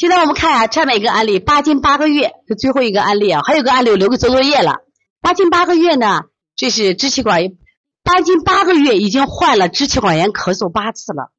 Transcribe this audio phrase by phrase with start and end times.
[0.00, 4.76] 现在我们看啊，下面一个案例，八斤八个月是最后一个案例啊，还有个案例我留给做作业了。
[5.20, 6.22] 八斤八个月呢，
[6.56, 7.58] 这是支气管炎
[8.02, 11.32] 八斤八个月已经患了支气管炎咳嗽八次了。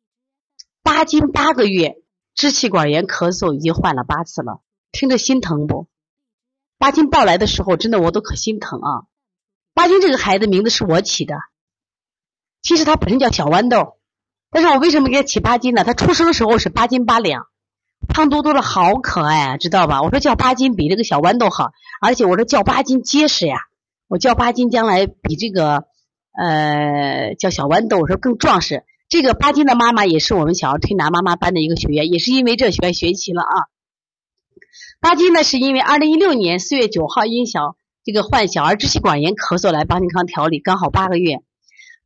[0.84, 1.96] 八斤八个月
[2.36, 5.88] 支气管炎咳嗽已经患了八次了，听着心疼不？
[6.78, 8.90] 八斤抱来的时候，真的我都可心疼啊。
[9.74, 11.34] 八斤这个孩子名字是我起的，
[12.62, 13.98] 其实他本身叫小豌豆，
[14.52, 15.84] 但是我为什么给他起八斤呢？
[15.84, 17.48] 他出生的时候是八斤八两。
[18.08, 20.02] 胖嘟嘟的好可爱，知道吧？
[20.02, 23.58] 我说叫八斤比这个小豌豆好，而且我说叫八斤结实呀。
[24.08, 25.86] 我叫八斤将来比这个
[26.34, 28.84] 呃叫小豌豆，我说更壮实。
[29.08, 33.68] 这个八斤的妈妈也是我们小儿推拿妈妈班的一个学员，也是因为这学员学习了啊。
[35.00, 41.42] 八斤呢是因为二零一六年四月九号因小这个患小儿支气管炎咳嗽来邦尼康调理，刚好八个月，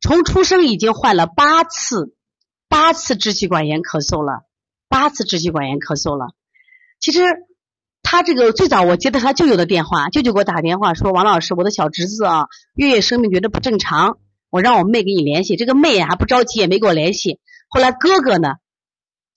[0.00, 2.14] 从出生已经患了八次
[2.68, 4.44] 八次支气管炎咳嗽了。
[4.88, 6.34] 八次支气管炎咳嗽了，
[7.00, 7.20] 其实
[8.02, 17.40] 他这个最早我接的他舅舅的电话，舅舅给我打电话说：“王老师，我的小侄子啊，月月生病觉得不正常，我让我妹给你联系。”这个妹还不着急，也没给我联系。
[17.68, 18.54] 后来哥哥呢，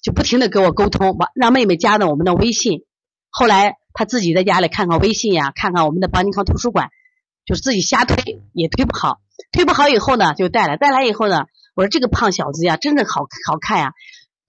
[0.04, 2.86] 就不停的跟我沟通，让妹妹加的我们的微信。
[3.32, 6.90] 后来他自己在家里看看微信呀，看看我们的邦尼康图书馆，
[7.46, 9.20] 就是自己瞎推，也推不好。
[9.52, 13.94] 推不好以后呢，就带来，带来以后呢，我说这个胖小子呀，真的好好看呀。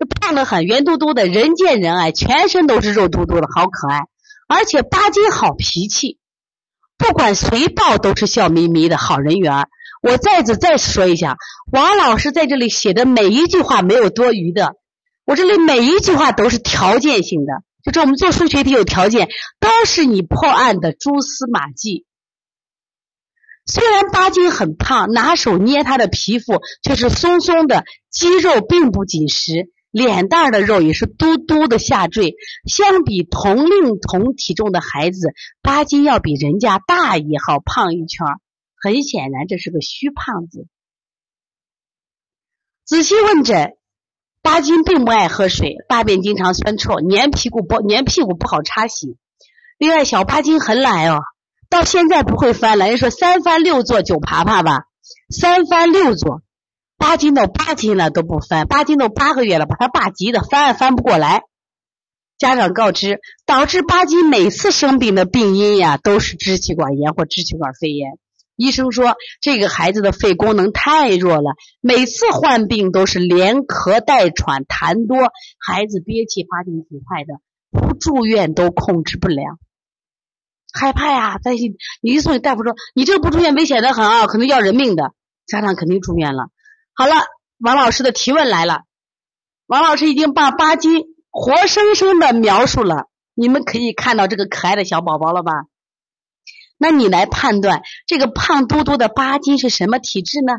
[0.07, 4.01] 胖的很，圆嘟嘟的，人见人爱，全身都是肉嘟嘟的，好可爱。
[4.49, 6.19] 而且八斤好脾气，
[6.99, 9.69] 不管谁抱都是笑眯眯的好人缘。
[10.03, 11.37] 我再次再说一下，
[11.71, 14.75] 王老师在这里写的每一句话没有多余的，
[15.27, 19.29] 我这里每一句话都是条件性的，就是我们做数学题有条件，
[19.61, 22.07] 都是你破案的蛛丝马迹。
[23.67, 29.69] 虽然八斤很胖，拿手捏他的皮肤却是松松的，肌肉并不紧实。
[29.91, 32.35] 脸蛋的肉也是嘟嘟的下坠，
[32.67, 38.27] 相比同龄同体重的孩子，八斤要比人家大一号，胖一圈。
[38.83, 40.67] 很显然，这是个虚胖子。
[42.87, 43.73] 仔细问诊，
[44.43, 49.19] 八斤并不爱喝水，大便经常酸臭，粘屁股不粘屁股不好擦洗。
[49.77, 51.21] 另外，小八斤很懒哦，
[51.69, 52.89] 到现在不会翻了。
[52.89, 54.85] 人说三翻六坐九爬爬吧，
[55.29, 56.43] 三翻六坐。
[57.01, 61.43] 八斤都八斤了都不翻，八斤都八个月了，把他爸急的翻也翻不过来。
[62.37, 68.19] 家长告知，导致八斤每次生病的病因呀，都是支气管炎或支气管肺炎。
[68.55, 75.17] 医生说，这个孩子的肺功能太弱了，每次患病都是连咳带喘，痰多，
[75.59, 77.41] 孩子憋气发病挺快的，
[77.71, 79.43] 不住院都控制不了。
[80.73, 81.77] 害怕呀，担心。
[82.03, 85.15] 你一送大夫说，你这不住院危险的很啊，可能要人命的。
[85.47, 86.51] 家长肯定住院了。
[87.01, 87.15] 好了，
[87.57, 88.83] 王老师的提问来了。
[89.65, 95.51] 王老师已经把八斤活生生的描述了，你们可以看到这个可爱的小宝宝了吧？
[96.77, 100.53] 那你来判断这个胖嘟嘟的八斤是什么体质呢？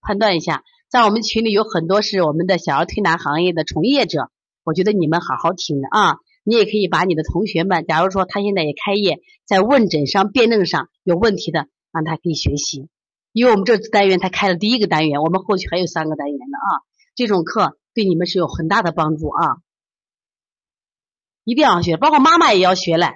[0.00, 4.32] 判断一下，在我们群里有很多是我们的小儿推拿行业的从业者，
[4.64, 6.16] 我觉得你们好好听啊。
[6.42, 12.88] 你也可以把你的同学们，假如说他现在也开业，在问诊上、辩证上有问题的，让他可以学习。
[13.32, 16.84] 因为我们这次单元才开了第一个单元，我们后续还有三个单元呢啊！
[17.14, 19.56] 这种课对你们是有很大的帮助啊，
[21.44, 23.14] 一定要学，包括妈妈也要学嘞。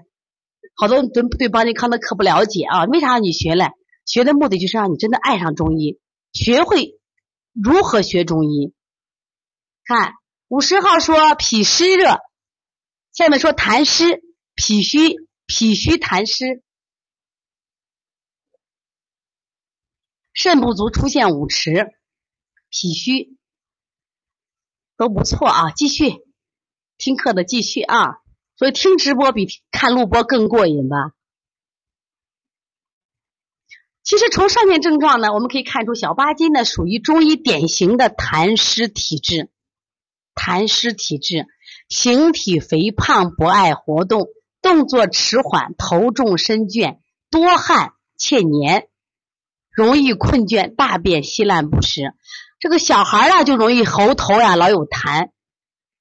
[0.75, 3.71] 好多对对邦尼康的课不了解啊，为啥让你学嘞？
[4.05, 5.99] 学的目的就是让你真的爱上中医，
[6.33, 6.99] 学会
[7.53, 8.75] 如何学中医。
[9.85, 10.15] 看
[10.49, 12.19] 五十号说脾湿热，
[13.13, 14.23] 下面说痰湿，
[14.55, 15.17] 脾虚，
[15.47, 16.63] 脾虚痰湿。
[20.37, 21.95] 肾不足出现五迟，
[22.69, 23.39] 脾虚
[24.99, 25.73] 都不错啊！
[25.75, 26.13] 继续
[26.99, 28.19] 听课的继续啊！
[28.55, 31.15] 所以听直播比看录播更过瘾吧？
[34.03, 39.51] 其实从上面症状呢，我们可以看出小八金呢属于中医典型的痰湿体质，
[40.35, 41.47] 痰湿体质，
[41.89, 44.29] 形体肥胖，不爱活动，
[44.61, 47.01] 动作迟缓，头重身倦，
[47.31, 48.91] 多汗且黏。
[49.77, 52.15] 容易困倦，大便稀烂不实。
[52.59, 55.29] 这个小孩啊，就容易喉头呀老有痰。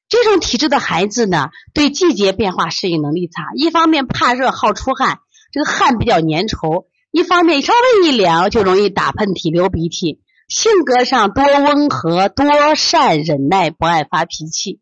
[0.07, 3.43] 这种体质的孩子呢，对季节变化适应能力差。
[3.53, 5.19] 一方面怕热好出汗，
[5.51, 10.21] 这个汗比较粘稠；一方面稍微一凉就容易打喷嚏、流鼻涕。
[10.47, 14.79] 性格上多温和、多善忍耐，不爱发脾气。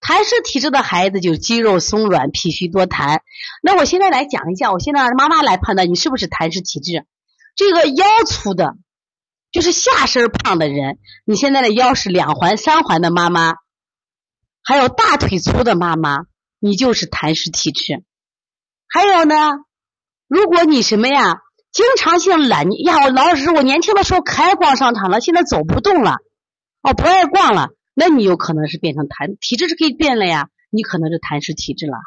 [0.00, 3.20] 痰湿体质的孩子就肌肉松软、脾虚多痰。
[3.62, 7.06] 那我现在来讲一下，我现在让妈妈来判断你是不是痰湿体质。
[7.54, 8.74] 这个腰粗的，
[9.50, 10.98] 就是下身胖的人。
[11.24, 13.54] 你现在的腰是两环、三环的妈妈，
[14.64, 16.24] 还有大腿粗的妈妈，
[16.58, 18.04] 你就是痰湿体质。
[18.88, 19.34] 还有呢，
[20.28, 21.40] 如果你什么呀，
[21.70, 26.16] 经常性懒你呀，我老师，我年轻的时候可爱逛商场了，现在走不动了，
[26.82, 31.98] 哦，不爱逛了，那你有可能是变成痰体质是可以变了呀，你可能是痰湿体质了。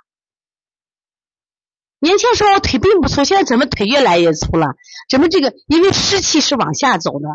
[2.00, 4.76] 年轻时候腿并不粗，现在怎么腿越来越粗了？
[5.10, 5.54] 怎么这个？
[5.68, 7.28] 因为湿气是往下走的，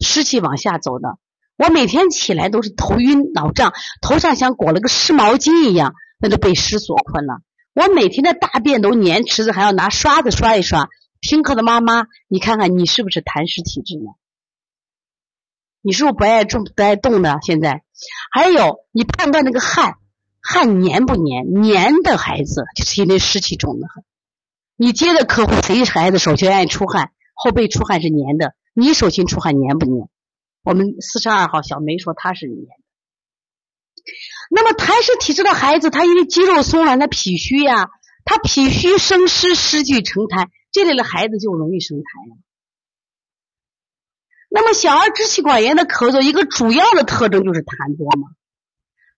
[0.00, 1.18] 湿气往下走的。
[1.56, 7.40] 我每天起来都是头晕脑胀，头上像裹了个湿毛巾一样，那就被湿所困了。
[7.74, 10.88] 我每天的大便都粘池子，还要拿刷子刷一刷。
[11.20, 14.12] 听课的妈妈，你看看你是不是痰湿体质呢？
[15.82, 17.38] 你是不是不爱动不爱动的？
[17.42, 17.82] 现在
[18.32, 19.96] 还有，你判断那个汗。
[20.48, 21.60] 汗黏不黏？
[21.60, 24.04] 黏的孩子就是因为湿气重的很。
[24.76, 30.08] 你接的客户谁孩子手心爱出汗，后背出汗是黏的，你手心出汗黏不黏？
[30.62, 32.74] 我们四十二号小梅说她是黏的。
[34.50, 37.88] 那么痰湿体质的孩子，他因为肌肉松软，他脾虚呀，
[38.24, 42.36] 他脾虚生湿，湿聚成痰，这类的孩子就容易生痰呀。
[44.48, 48.35] 那么小儿支气管炎的咳嗽，一个主要的特征就是痰多嘛。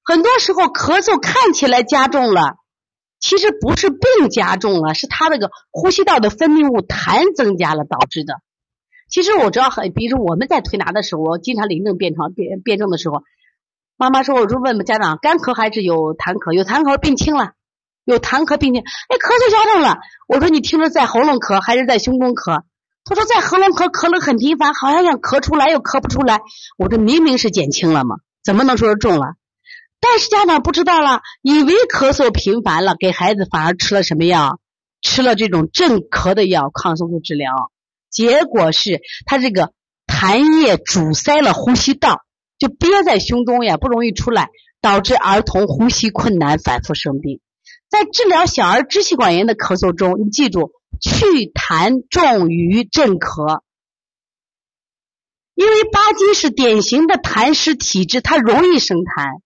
[0.09, 2.55] 很多时候咳嗽看起来加重了，
[3.21, 8.37] 其实不是病加重了，是他那个呼吸道的分泌物痰增加了导致的。
[9.11, 13.21] 其实我知道很，比如说我们在推拿的时候，我经常临症变床变变症的时候，
[13.99, 16.55] 妈妈说，我就问家长，干咳还是有痰咳？
[16.55, 17.53] 有痰咳病轻了，
[18.07, 19.99] 有痰咳病轻，哎，咳嗽消重了。
[20.27, 22.63] 我说你听着在喉咙咳还是在胸中咳？
[23.05, 26.41] 他说在喉咙咳，咳了很频繁，好像想咳出来又咳不出来。
[26.79, 29.35] 我说明明是减轻了嘛，怎么能说是重了？
[30.01, 34.61] 但是家长不知道了，以为咳嗽频繁了，给孩子反而吃了什么药？
[35.01, 37.71] 吃了这种镇咳的药，抗生素治疗，
[38.11, 39.73] 结果是他这个
[40.07, 42.23] 痰液阻塞了呼吸道，
[42.59, 44.49] 就憋在胸中呀，不容易出来，
[44.81, 47.41] 导致儿童呼吸困难，反复生病。
[47.89, 53.61] 在治疗小儿支气管炎的咳嗽中，你记住，祛痰重于镇咳，
[55.55, 59.41] 因为巴金是典型的痰湿体质，它容易生痰。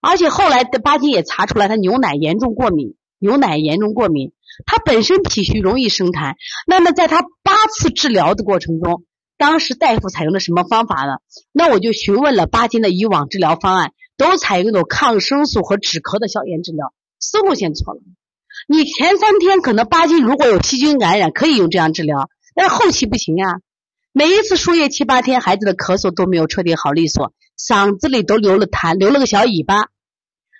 [0.00, 4.32] 而且后来的巴金也查出来，他牛奶严重过敏，牛奶严重过敏，
[4.66, 6.34] 他本身脾虚容易生痰。
[6.66, 9.04] 那么在他八次治疗的过程中，
[9.36, 11.18] 当时大夫采用的什么方法呢？
[11.52, 18.00] 那我就询问了巴金的以往治疗方案，都采用的抗生素和止咳的消炎治疗，思路先错了。
[18.68, 23.60] 你前三天可能巴金如果有细菌感染，可以用这样治疗，但是后期不行呀。
[24.12, 27.32] 每一次输液七八天，孩子的咳嗽都没有彻底好利索。
[27.60, 29.90] 嗓子里都留了痰，留了个小尾巴，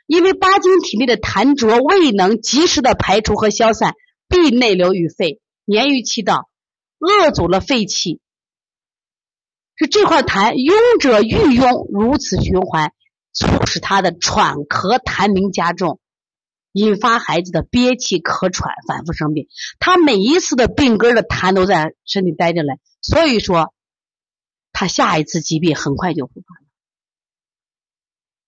[0.06, 3.94] 因为巴金体内的痰浊未能及时的排除和消散，
[4.28, 6.50] 必内流于肺，粘于气道，
[6.98, 8.20] 扼阻了肺气，
[9.76, 12.92] 是这块痰壅者愈壅，如此循环，
[13.32, 16.00] 促使他的喘咳痰鸣加重，
[16.72, 19.48] 引发孩子的憋气咳喘，反复生病。
[19.78, 23.72] 他每一次的病根的痰都在身体待着嘞，所以说
[24.70, 26.59] 他下一次疾病很快就复发。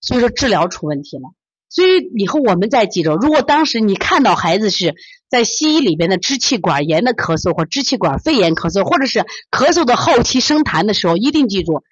[0.03, 1.33] 所以说治疗出问题了，
[1.69, 4.95] 所以以后我们再记着，如果当时你看到孩子是
[5.31, 9.21] 在西医里边的支气管炎的咳嗽或支气管肺炎咳嗽，或者是
[9.51, 11.83] 咳嗽的后期生痰的时候，一定记住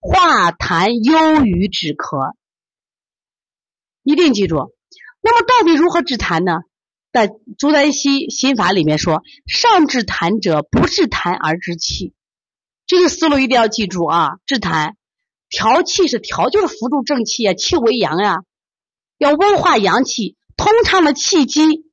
[0.00, 2.34] 化痰优于止咳，
[4.04, 4.72] 一定记住。
[5.20, 6.60] 那么到底如何治痰呢？
[7.12, 12.12] 在朱丹溪心法里面说，上治痰者，不治痰而治气，
[12.86, 14.92] 这个思路一定要记住啊，治痰。
[15.48, 18.36] 调气是调，就是扶助正气啊，气为阳呀，
[19.18, 21.90] 要温化阳气，通畅的气机，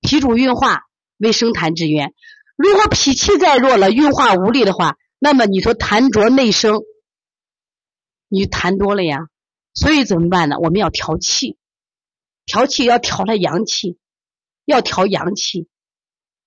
[0.00, 0.82] 脾主运化
[1.16, 2.12] 为生痰之源。
[2.56, 6.80] 如果脾气再弱了，运化无力的话，那么你说痰浊内生，
[8.28, 9.28] 你痰多了呀。
[9.74, 10.56] 所以怎么办呢？
[10.58, 11.56] 我们要调气，
[12.46, 13.96] 调气要调了阳气，
[14.64, 15.68] 要调阳气。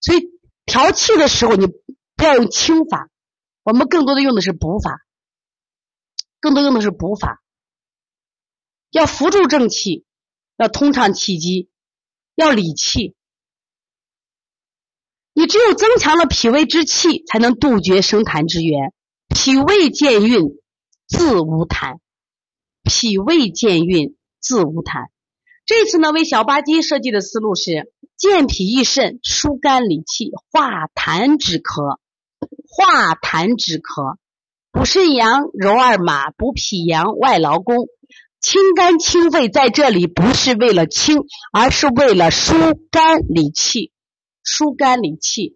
[0.02, 0.32] 所以
[0.66, 3.08] 调气的时候，你不要用清法，
[3.64, 5.00] 我们更多的用的是补法。
[6.42, 7.42] 更多用的是补法，
[8.90, 10.04] 要扶助正气，
[10.58, 11.70] 要通畅气机，
[12.36, 13.16] 要理气。
[15.34, 18.92] 你只有增强了脾胃之气，才能杜绝生痰之源。
[19.30, 20.60] 脾胃健运，
[21.08, 22.00] 自无痰。
[22.84, 25.08] 脾胃健运，自无痰。
[25.66, 32.00] 这次呢，为小巴金设计的思路是健脾益肾、疏肝理气、化痰止咳、
[32.68, 34.18] 化痰止咳。
[34.72, 37.88] 补肾阳，揉二马，补脾阳，外劳宫，
[38.40, 41.20] 清肝清肺，在这里不是为了清，
[41.52, 42.54] 而是为了疏
[42.90, 43.92] 肝理气。
[44.44, 45.56] 疏肝理气，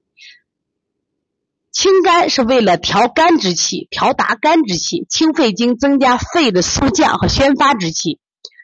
[1.71, 8.19] 清肝是为了调肝之气，调达肝之气；清肺经增加肺的肃降和宣发之气。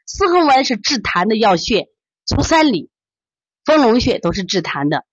[0.05, 1.87] 四横纹是治痰的要穴，
[2.25, 2.89] 足三里、
[3.65, 5.05] 丰隆穴都是治痰的。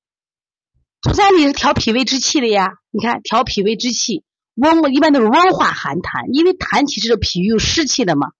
[1.01, 4.25] 足三里是调脾胃之气的呀，你看调脾胃之气，
[4.61, 8.33] 温一般都是温化寒痰，因为痰其实是脾有湿气的嘛。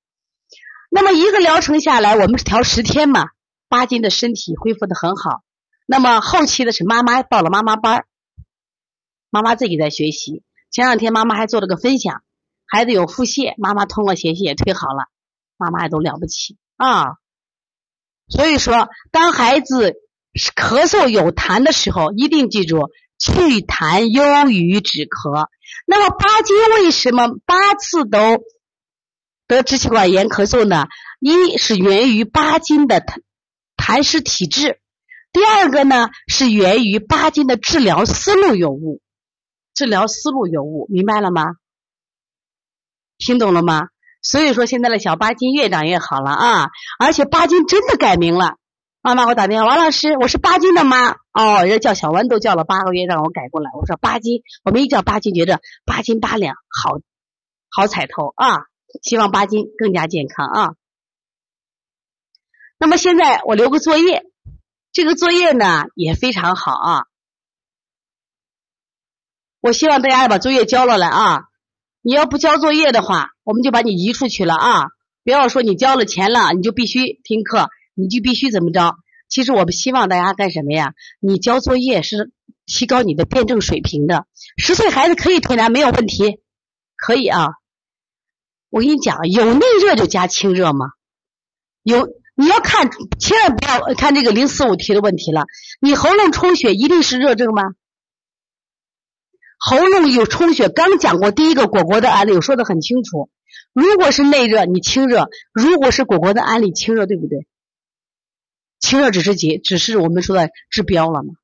[0.91, 3.29] 那么一个疗程下来，我们是调十天嘛，
[3.69, 5.43] 八斤的身体恢复的很好。
[5.87, 8.05] 那么后期的是妈妈报了妈妈班，
[9.31, 10.43] 妈妈自己在学习。
[10.71, 12.23] 前两天妈妈还做了个分享，
[12.67, 15.07] 孩子有腹泻，妈妈通过学习也推好了，
[15.57, 17.17] 妈妈也都了不起啊。
[18.29, 19.95] 所以说，当孩子
[20.57, 25.49] 咳嗽有痰的时候，一定记住祛痰优于止咳。
[25.87, 28.19] 那么巴金为什么八次都
[29.47, 30.87] 得支气管炎咳嗽呢？
[31.21, 33.21] 一是源于巴金的痰
[33.77, 34.81] 痰湿体质。
[35.33, 39.01] 第二个呢，是源于巴金的治疗思路有误，
[39.75, 41.45] 治疗思路有误，明白了吗？
[43.19, 43.89] 听懂了吗？
[44.23, 48.57] 所以说现在的小巴金越长越好了啊，而且巴金真的改名了。
[49.01, 51.17] 妈妈，我打电话，王老师，我是巴金的妈。
[51.39, 53.71] 哦，人家叫小文都叫了八个月，让我改过来。
[53.75, 56.99] 我说八斤，我们一叫八斤，觉得八斤八两，好
[57.71, 58.65] 好彩头啊！
[59.05, 60.75] 希望八斤更加健康啊。
[62.77, 64.25] 那么现在我留个作业。
[64.91, 67.05] 这个作业呢也非常好啊，
[69.61, 71.45] 我希望大家把作业交了来啊。
[72.03, 74.87] 你要不交作业的话，我们就把你移出去了啊。
[75.23, 78.97] 不要说你交了钱了，你就必须听课，你就必须怎么着？
[79.29, 80.95] 其实我们希望大家干什么呀？
[81.21, 82.31] 你交作业是
[82.67, 84.27] 提高你的辩证水平的。
[84.57, 86.41] 十岁孩子可以推拿没有问题，
[86.97, 87.47] 可以啊。
[88.71, 90.87] 我跟你讲，有内热就加清热吗？
[91.83, 92.09] 有。
[92.41, 95.47] 你要看，千万不要看这个零四五题的问题了。
[95.81, 97.65] 你喉咙充血一定是热症吗？
[99.59, 103.29] 喉咙有充血，刚讲过第一个果果的案例，我说的很清楚。
[103.73, 107.49] 如果是内热，你清热；如果是果果的案例，清热对不对？
[108.81, 111.35] 清热只是解，只是我们说的治标了嘛？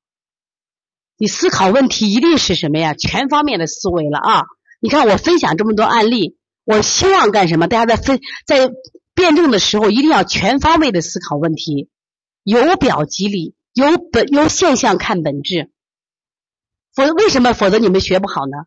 [1.17, 2.93] 你思考问题一定是什么呀？
[2.93, 4.43] 全方面的思维了啊！
[4.79, 7.67] 你看我分享这么多案例，我希望干什么？
[7.67, 8.71] 大家在分在。
[9.17, 11.89] 辩证的时候一定要全方位的思考问题，
[12.43, 15.71] 由表及里，由本由现象看本质。
[16.93, 17.53] 否则为什么？
[17.53, 18.57] 否则你们学不好呢？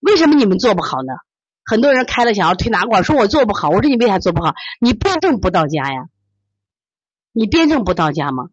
[0.00, 1.12] 为什么你们做不好呢？
[1.66, 3.68] 很多人开了想要推拿馆，说我做不好。
[3.68, 4.54] 我说你为啥做不好？
[4.80, 6.06] 你辩证不到家呀？
[7.36, 8.44] 你辩证不到家吗？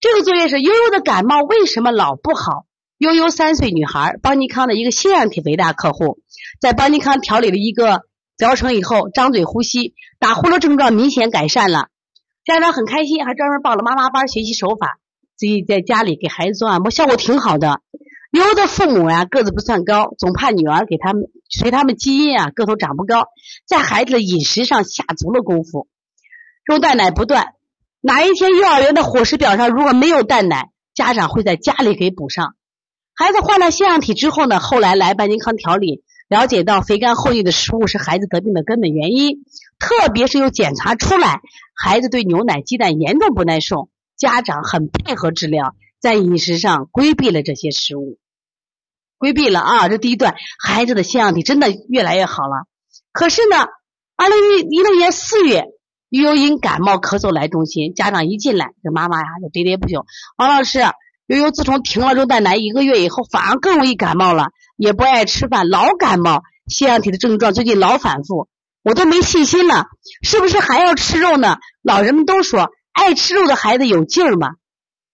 [0.00, 2.66] 这个作业是悠悠的感冒为什么老不好？
[2.98, 6.20] 悠悠三岁女孩，邦尼康的一个腺样体肥大客户，
[6.60, 8.02] 在邦尼康调理了一个。
[8.36, 11.88] 疗程以后，张嘴呼吸、打呼噜症状明显改善了，
[12.44, 15.00] 家长很开心，还专门报了妈妈班学习手法，
[15.36, 17.80] 自己在家里给孩子做按摩，效果挺好的。
[18.30, 23.26] 悠悠的父母呀个子不算高，总怕女儿给他们随他们基因啊个头长不高，
[23.66, 25.88] 在孩子的饮食上下足了功夫，
[26.68, 27.54] 肉蛋奶不断。
[28.02, 32.56] 哪一天幼儿园的伙食表上如果没有蛋奶，家长会在家里给补上。
[33.14, 36.04] 孩子患了腺样体之后呢，后来来半金康调理。
[36.28, 39.46] 了解到肥甘厚腻的食物是孩子得病的根本原因，
[39.78, 41.40] 特别是有检查出来
[41.74, 48.18] 孩子对牛奶、鸡蛋严重不耐受，家长很配合治疗，在饮食上规避了这些食物，
[49.16, 52.66] 规避了啊，这第一段孩子的腺样体真的越来越好了。
[53.10, 53.56] 可是呢，
[54.16, 55.64] 二零一一六年四月，
[56.10, 60.04] 悠悠因感冒咳嗽来中心，家长一进来，这妈妈呀就喋喋不休，
[60.36, 60.80] 王老师。
[61.26, 64.46] 悠悠自从停了肉蛋奶一个月以后，反而更容易感冒了，
[64.78, 68.48] 也不爱吃饭，老感冒，腺样体的症状最近老反复，
[68.82, 69.88] 我都没信心了，
[70.22, 71.58] 是不是还要吃肉呢？
[71.82, 74.52] 老人们都说爱吃肉的孩子有劲儿嘛。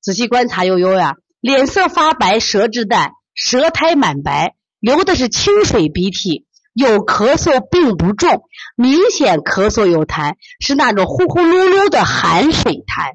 [0.00, 8.43] 仔细观察悠悠呀，脸色发白，舌质淡，舌苔满白，流的是清水鼻涕，有咳嗽并不重，
[8.76, 13.12] 明显咳嗽有痰，是那种呼呼噜噜的寒水痰。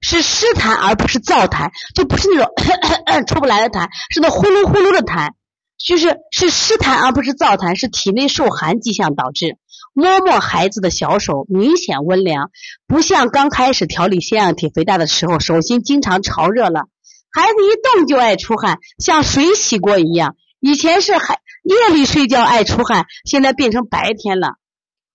[0.00, 2.50] 是湿痰而不是燥痰，就不是那种
[3.26, 5.30] 出不来的痰，是那呼噜呼噜的痰，
[5.78, 9.56] 就是是湿痰而不是燥痰，是体内受寒迹象导致。
[9.92, 12.50] 摸摸孩子的小手，明显温凉，
[12.88, 16.88] 不像刚开始调理腺样体肥大的时候，手心经常潮热了，
[17.30, 20.34] 孩子一动就爱出汗，像水洗过一样。
[20.60, 24.58] 以前是还夜里睡觉爱出汗，现在变成白天了。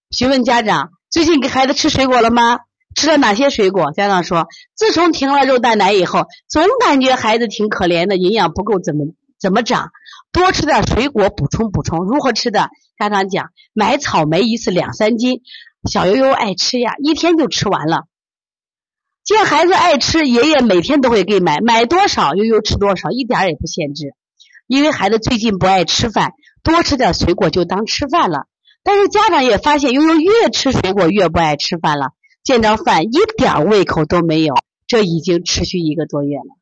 [0.10, 2.58] 询问家长，最近给孩子吃水果了吗？
[2.96, 3.91] 吃了哪些水果？
[3.91, 9.91] 家长说，自从停了肉蛋奶以后，总感觉孩子挺可怜的，营养不够，怎么怎么长？
[10.32, 12.00] 多吃点水果补充补充。
[12.00, 12.70] 如何吃的？
[12.98, 15.41] 家长讲，买草莓一次两三斤，
[15.88, 18.06] 小悠悠爱吃呀，一天就吃完了。
[19.24, 24.15] 见孩子爱吃，爷爷每天都会给买，买多少悠悠吃多少，一点也不限制。
[24.65, 28.48] 因为孩子最近不爱吃饭，多吃点水果就当吃饭了。
[28.84, 32.12] 但是家长也发现，悠悠越吃水果越不爱吃饭了。
[32.44, 34.56] 见着饭一点胃口都没有，
[34.88, 36.58] 这已经持续一个多月了。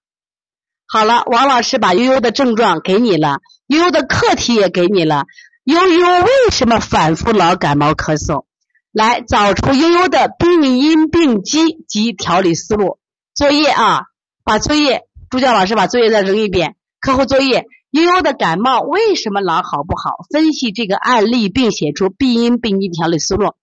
[0.87, 3.37] 好了，王老师把悠悠的症状给你了，
[3.67, 5.25] 悠悠的课题也给你了。
[5.63, 8.45] 悠悠为什么反复老感冒咳嗽？
[8.91, 12.99] 来找出悠悠的病因病机及调理思路。
[13.35, 14.01] 作业啊，
[14.43, 16.75] 把作业，助教老师把作业再扔一遍。
[16.99, 17.65] 课后作业，
[18.03, 20.25] 悠悠的感冒为什么老好不好？
[20.31, 23.53] 分析这个案例并写出病因病机调理思路。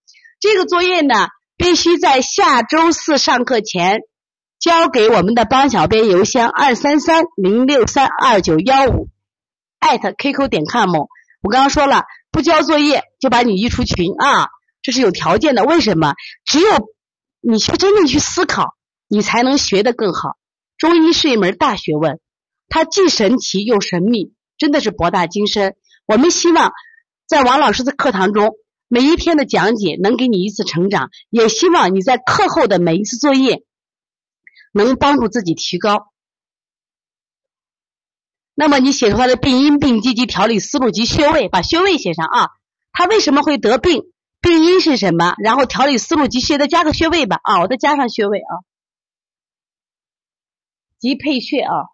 [0.40, 4.00] 这个作业呢，必须在下周四上课前。
[4.60, 9.08] 交给我们的帮小编邮箱二三三零六三二九幺五
[9.78, 10.94] 艾特 qq 点 com。
[11.42, 14.48] 我刚刚说了，不交作业就把你移出群啊，
[14.80, 15.64] 这是有条件的。
[15.64, 16.14] 为什么？
[16.46, 16.68] 只有
[17.42, 18.74] 你去真正去思考，
[19.06, 20.30] 你才能学得更好。
[20.78, 22.18] 中医是一门大学问，
[22.68, 25.76] 它既神奇又神秘，真的是博大精深。
[26.06, 26.72] 我们希望
[27.26, 28.56] 在王老师的课堂中，
[28.88, 33.64] 每一天的讲解能给你一次成长，也希望你在课后的每一次作业。
[34.76, 36.12] 能帮助自己提高。
[38.56, 42.48] 那么你写出他的病因、病机及调理思路及穴位，把穴位写上啊。
[42.92, 44.02] 他为什么会得病？
[44.40, 45.36] 病因是什么？
[45.38, 48.66] 然后调理思路及穴，再加个穴位吧啊，我再加上穴位啊，
[50.98, 51.93] 及配穴啊。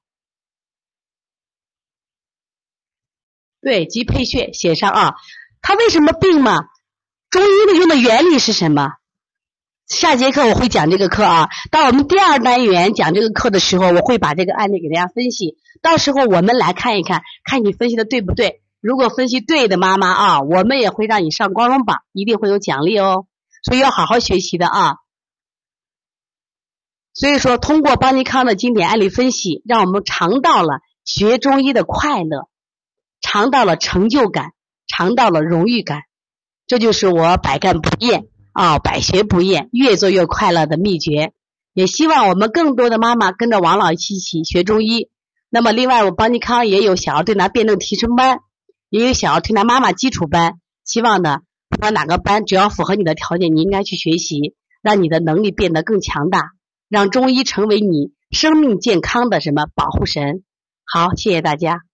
[3.60, 5.14] 对，及配穴写上啊。
[5.62, 6.58] 他为什么病嘛？
[7.28, 8.92] 中医的用的原理是什么？
[9.86, 15.56] 下节课我会讲这个课啊，到我们第二单元讲这个课的时候，我会把这个案例给大家分析。
[15.82, 18.62] 到时候我们来看一看，看你分析的对不对。
[18.80, 23.26] 如果分析对的妈妈啊，我们也会让你上光荣榜，一定会有奖励哦。
[23.64, 24.94] 所以要好好学习的啊。
[27.12, 32.48] 所以说，通过邦尼康的经典案例分析，让我们尝到了学中医的快乐，
[33.20, 34.52] 尝到了成就感，
[34.86, 36.02] 尝到了荣誉感。
[36.66, 38.26] 这就是我百干不厌。
[38.52, 41.32] 啊，百学不厌，越做越快乐的秘诀。
[41.72, 45.08] 也希望我们更多的妈妈跟着王老一起学中医。
[45.48, 48.40] 那么，另外我邦尼康也有想要对拿辩证提升班，
[48.88, 50.54] 也有想要推拿妈妈基础班。
[50.84, 56.50] 希望呢，不管哪个班，只要符合你的条件，你应该去学习，让你的能力变得更强大，
[56.88, 60.42] 让中医成为你生命健康的什么保护神。
[60.84, 61.82] 好，谢谢大家。